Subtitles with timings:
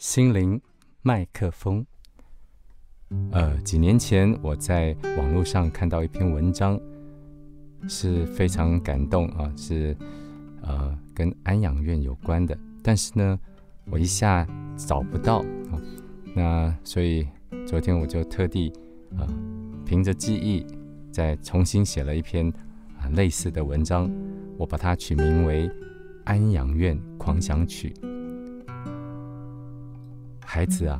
[0.00, 0.58] 心灵
[1.02, 1.84] 麦克风。
[3.32, 6.80] 呃，几年前我在网络上看到一篇文章，
[7.86, 9.94] 是非常感动啊，是
[10.62, 12.56] 呃跟安养院有关的。
[12.82, 13.38] 但是呢，
[13.90, 15.76] 我一下找不到啊，
[16.34, 17.28] 那所以
[17.66, 18.72] 昨天我就特地
[19.18, 19.28] 啊，
[19.84, 20.66] 凭着记忆
[21.12, 22.50] 再重新写了一篇
[22.98, 24.10] 啊类似的文章，
[24.56, 25.68] 我把它取名为
[26.24, 27.94] 《安养院狂想曲》。
[30.52, 30.98] 孩子啊，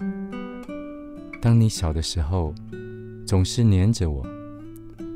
[1.43, 2.55] 当你小的时候，
[3.27, 4.25] 总是黏着我，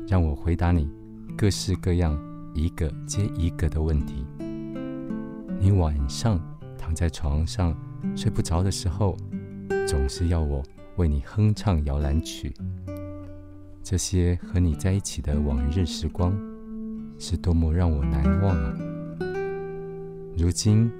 [0.09, 0.89] 让我回答你
[1.37, 2.19] 各式各样、
[2.53, 4.25] 一个接一个的问题。
[5.57, 6.37] 你晚上
[6.77, 7.73] 躺在床上
[8.13, 9.15] 睡不着的时候，
[9.87, 10.61] 总是要我
[10.97, 12.53] 为你哼唱摇篮曲。
[13.81, 16.37] 这些和你在一起的往日时光，
[17.17, 18.73] 是多么让我难忘啊！
[20.37, 20.91] 如今，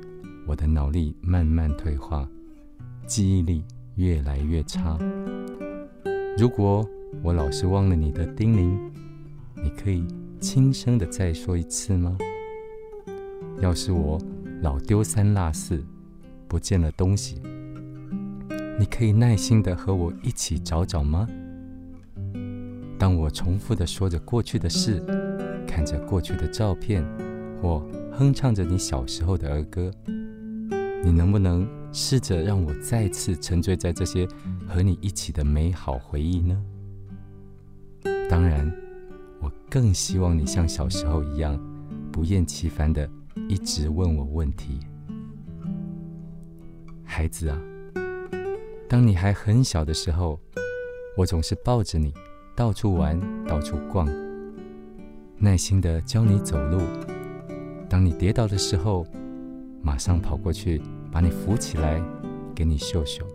[0.47, 2.25] 我的脑力慢慢退化。
[3.05, 3.63] 记忆力
[3.95, 4.97] 越来越差。
[6.37, 6.87] 如果
[7.21, 8.77] 我老是忘了你的叮咛，
[9.63, 10.05] 你可以
[10.39, 12.17] 轻声的再说一次吗？
[13.61, 14.19] 要是我
[14.61, 15.83] 老丢三落四，
[16.47, 17.41] 不见了东西，
[18.79, 21.27] 你可以耐心的和我一起找找吗？
[22.97, 24.99] 当我重复的说着过去的事，
[25.67, 27.05] 看着过去的照片，
[27.61, 29.91] 或哼唱着你小时候的儿歌，
[31.03, 31.67] 你能不能？
[31.97, 34.27] 试着让我再次沉醉在这些
[34.67, 36.61] 和你一起的美好回忆呢？
[38.29, 38.69] 当然，
[39.39, 41.57] 我更希望你像小时候一样，
[42.11, 43.09] 不厌其烦的
[43.47, 44.81] 一直问我问题。
[47.05, 47.57] 孩子啊，
[48.89, 50.37] 当你还很小的时候，
[51.15, 52.13] 我总是抱着你
[52.57, 54.05] 到处玩、到处逛，
[55.37, 56.81] 耐心的教你走路。
[57.87, 59.07] 当你跌倒的时候，
[59.81, 60.81] 马上跑过去。
[61.15, 62.03] 把你扶起来，
[62.53, 63.25] 给你秀秀。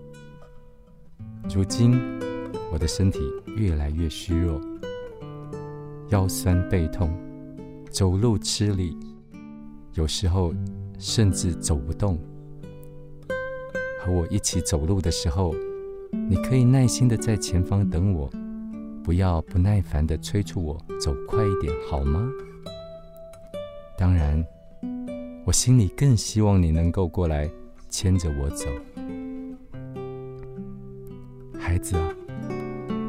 [1.49, 1.99] 如今，
[2.71, 3.21] 我的身体
[3.57, 4.61] 越来越虚弱，
[6.11, 7.11] 腰酸背痛，
[7.91, 8.95] 走路吃力，
[9.95, 10.53] 有时候
[10.99, 12.19] 甚至走不动。
[13.99, 15.55] 和我一起走路的时候，
[16.29, 18.29] 你可以耐心的在前方等我，
[19.03, 22.29] 不要不耐烦的催促我走快一点，好吗？
[23.97, 24.45] 当然，
[25.47, 27.51] 我心里更希望你能够过来。
[27.91, 28.67] 牵着我走，
[31.59, 32.09] 孩子啊，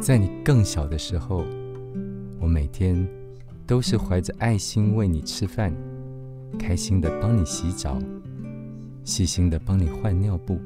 [0.02, 1.46] 在你更小的时候，
[2.40, 3.08] 我每天
[3.68, 5.72] 都是怀着爱心喂你吃饭，
[6.58, 8.00] 开心的帮你洗澡，
[9.04, 10.60] 细心的帮你换尿布。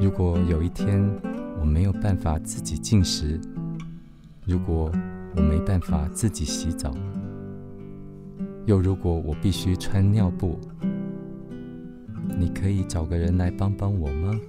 [0.00, 1.02] 如果有一天
[1.60, 3.38] 我没有办法自己进食，
[4.46, 4.92] 如果
[5.36, 6.94] 我没办法自己洗澡，
[8.64, 10.58] 又如果我必须穿尿布，
[12.40, 14.40] 你可以找个人来帮帮我吗？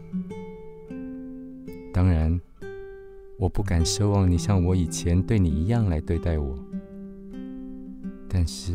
[1.93, 2.39] 当然，
[3.37, 6.57] 我不敢奢望你像我以前对你一样来对待我。
[8.29, 8.71] 但是，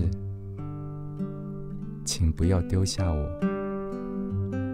[2.04, 3.26] 请不要丢下我。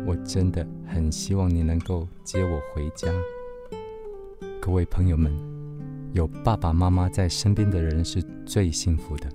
[0.04, 3.08] 我真的很希望你能够接我回家。
[4.60, 5.32] 各位朋友们，
[6.14, 9.28] 有爸爸妈妈在身边的人是最幸福的，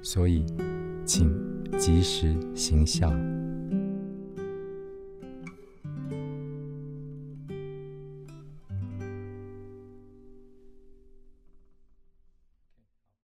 [0.00, 0.46] 所以，
[1.04, 1.30] 请
[1.76, 3.12] 及时行孝。